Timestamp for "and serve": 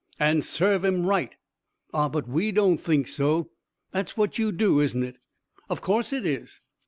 0.19-0.83